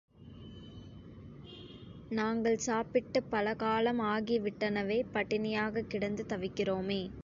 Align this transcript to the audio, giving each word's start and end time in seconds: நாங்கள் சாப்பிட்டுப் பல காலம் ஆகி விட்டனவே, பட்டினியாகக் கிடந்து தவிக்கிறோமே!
நாங்கள் 2.11 2.57
சாப்பிட்டுப் 2.57 3.29
பல 3.29 3.53
காலம் 3.55 3.99
ஆகி 4.07 4.39
விட்டனவே, 4.39 5.03
பட்டினியாகக் 5.13 5.87
கிடந்து 5.87 6.25
தவிக்கிறோமே! 6.29 7.01